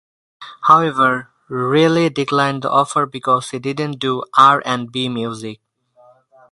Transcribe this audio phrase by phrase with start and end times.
[0.63, 5.59] However, Riley declined the offer because he didn't do R and B music.